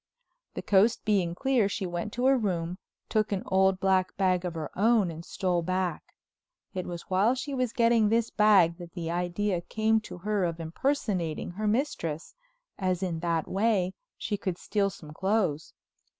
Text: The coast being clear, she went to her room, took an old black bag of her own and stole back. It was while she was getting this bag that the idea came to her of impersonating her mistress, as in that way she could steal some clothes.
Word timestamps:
The 0.55 0.63
coast 0.63 1.05
being 1.05 1.35
clear, 1.35 1.69
she 1.69 1.85
went 1.85 2.11
to 2.13 2.25
her 2.25 2.35
room, 2.35 2.79
took 3.07 3.31
an 3.31 3.43
old 3.45 3.79
black 3.79 4.17
bag 4.17 4.45
of 4.45 4.55
her 4.55 4.71
own 4.75 5.11
and 5.11 5.23
stole 5.23 5.61
back. 5.61 6.15
It 6.73 6.87
was 6.87 7.03
while 7.03 7.35
she 7.35 7.53
was 7.53 7.71
getting 7.71 8.09
this 8.09 8.31
bag 8.31 8.79
that 8.79 8.93
the 8.93 9.11
idea 9.11 9.61
came 9.61 9.99
to 10.01 10.17
her 10.17 10.43
of 10.43 10.59
impersonating 10.59 11.51
her 11.51 11.67
mistress, 11.67 12.33
as 12.79 13.03
in 13.03 13.19
that 13.19 13.47
way 13.47 13.93
she 14.17 14.37
could 14.37 14.57
steal 14.57 14.89
some 14.89 15.13
clothes. 15.13 15.71